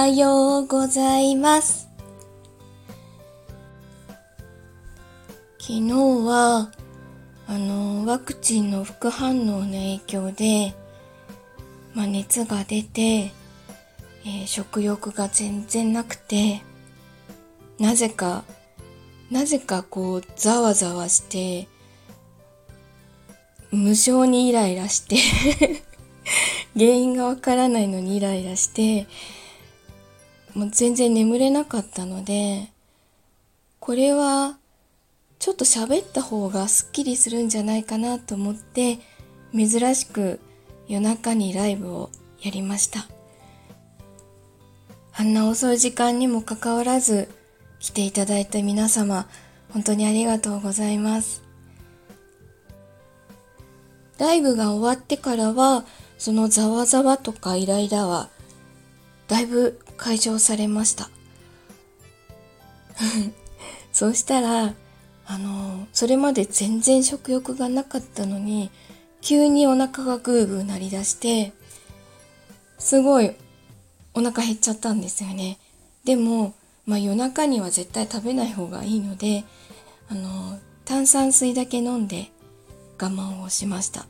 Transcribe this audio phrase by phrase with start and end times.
[0.00, 1.90] はようございます。
[5.58, 6.72] 昨日は、
[7.46, 10.74] あの、ワクチンの副反応の影響で、
[11.92, 16.62] まあ、熱が出て、えー、食欲が全然なくて、
[17.78, 18.44] なぜか、
[19.30, 21.68] なぜかこう、ざわざわして、
[23.70, 25.18] 無性にイライラして
[26.72, 29.06] 原因がわからないのにイライラして、
[30.54, 32.68] もう全然眠れなかったので、
[33.78, 34.56] これは
[35.38, 38.98] ちょっと喋った方がすっきりするんじゃないかなと思って、
[39.52, 40.40] 珍しく
[40.86, 42.10] 夜中にライブを
[42.42, 43.06] やりました。
[45.12, 47.28] あんな遅い時間にもかかわらず
[47.78, 49.26] 来ていただいた皆様、
[49.72, 51.42] 本当にありがとうございます。
[54.18, 55.84] ライブが終わってからは、
[56.18, 58.28] そのざわざわとかイライラは、
[59.30, 61.08] だいぶ解消されました。
[63.92, 64.74] そうしたら、
[65.24, 68.72] あの、それまで全然食欲がなかったのに、
[69.20, 71.52] 急にお腹がグーグー鳴り出して、
[72.80, 73.30] すごい
[74.14, 75.58] お腹減っちゃったんですよね。
[76.02, 79.44] でも、まあ夜中には絶対食べない方がいいので、
[80.08, 82.32] あの、炭酸水だけ飲んで
[83.00, 84.06] 我慢をしました。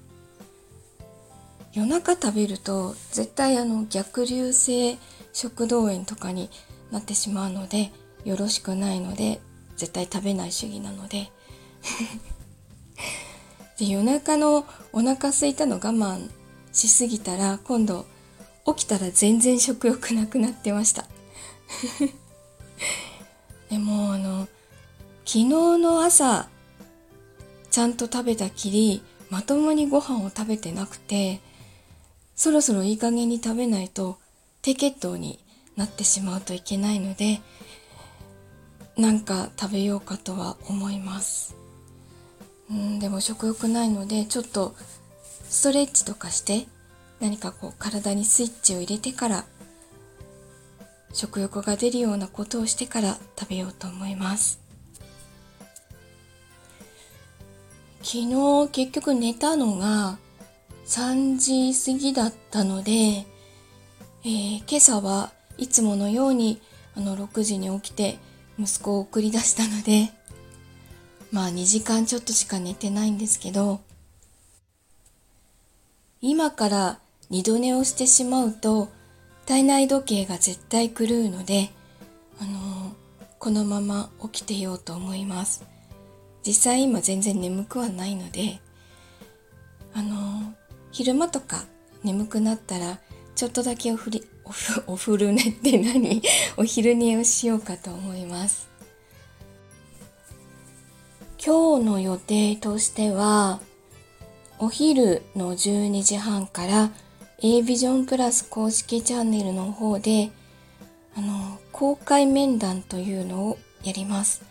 [1.73, 4.99] 夜中食べると絶対あの逆流性
[5.33, 6.51] 食道炎とかに
[6.91, 7.93] なってしまうので
[8.25, 9.41] よろしくないので
[9.77, 11.31] 絶対食べない主義なので。
[13.79, 16.29] で夜中のお腹空いたの我慢
[16.71, 18.05] しすぎたら今度
[18.67, 21.07] 起きたら全然食欲なくなってました。
[23.71, 24.49] でもあの
[25.25, 25.45] 昨日
[25.79, 26.49] の朝
[27.71, 31.41] ちゃんと食べたきりまともにご飯を食べてなくて
[32.41, 34.17] そろそろいい加減に食べないと
[34.63, 35.45] 低血糖に
[35.77, 37.43] なってしまうといけないので
[38.97, 41.55] なんか食べようかとは思います。
[42.71, 44.75] うんでも食欲ないのでちょっと
[45.51, 46.67] ストレッチとかして
[47.21, 49.45] 何かこう体にスイッチを入れてから
[51.13, 54.61] 食欲が出るようなことをしてから食べようと思います。
[58.03, 60.17] 昨日結局寝たのが
[60.91, 66.61] 3時過ぎだったので、えー、今朝はいつものように
[66.97, 68.19] あの6時に起きて
[68.59, 70.11] 息子を送り出したので、
[71.31, 73.79] まあ2時間ちょっとしか寝てないんですけど、
[76.21, 78.89] 今から二度寝をしてしまうと
[79.47, 81.71] 体内時計が絶対狂うので、
[82.41, 82.93] あのー、
[83.39, 85.63] このまま起きてようと思います。
[86.45, 88.61] 実際今全然眠くはないので、
[89.95, 90.60] あのー、
[90.93, 91.65] 昼間とか
[92.03, 92.99] 眠くなったら
[93.35, 96.23] ちょっとだけおふりおふ おふる寝って何？
[96.57, 98.69] お昼寝をしようかと思います。
[101.43, 103.61] 今日の予定としては
[104.59, 106.91] お昼の12時半から
[107.39, 110.31] A ビジョンプラス公式チャンネルの方で
[111.17, 114.43] あの公開面談というのをやります。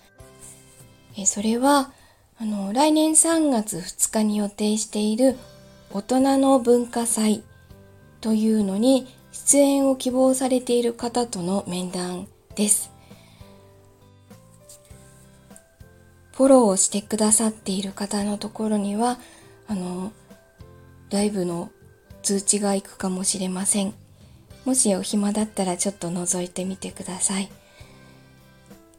[1.16, 1.92] えそれは
[2.40, 5.38] あの来年3月2日に予定している
[5.92, 7.44] 大人の文化祭
[8.22, 12.92] というのに出演を希望されている方との面談です。
[16.34, 19.20] フォローをしてくださっている方のところには、
[19.68, 20.14] あの、
[21.10, 21.72] ライブの
[22.22, 23.94] 通知が行くかもしれません。
[24.66, 27.50] もしお暇だったらちょっと覗いてみてください。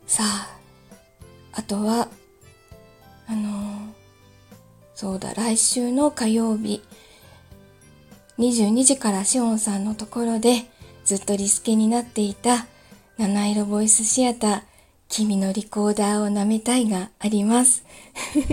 [0.06, 0.58] さあ、
[1.52, 2.08] あとは、
[5.00, 6.82] そうだ、来週の火曜日、
[8.38, 10.66] 22時からしおんさんのところで
[11.06, 12.66] ずっとリスケになっていた
[13.16, 14.62] 七色ボイスシアター、
[15.08, 17.82] 君のリコーダーを舐めたいがあります。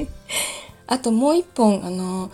[0.88, 2.32] あともう一本、あの、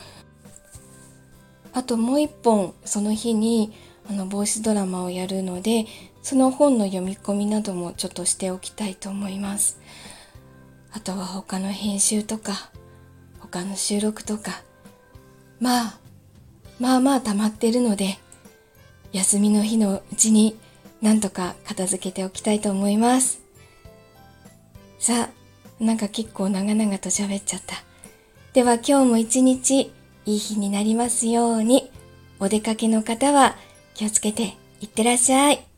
[1.73, 3.73] あともう一本、その日に、
[4.07, 5.87] あの、ボイスドラマをやるので、
[6.21, 9.79] その本の読み込みなどもちょっとしておきたいと思います。
[10.91, 12.69] あとは他の編集とか、
[13.53, 14.63] 他の収録とか、
[15.59, 15.99] まあ、
[16.79, 18.17] まあまあ溜まってるので、
[19.11, 20.57] 休みの日のうちに
[21.03, 23.41] なんとか片付けておきたいと思います。
[24.97, 27.75] さあ、なんか結構長々と喋っちゃった。
[28.53, 29.91] では今日も一日
[30.25, 31.91] いい日になりますように、
[32.39, 33.55] お出かけの方は
[33.93, 35.72] 気をつけていってらっしゃい。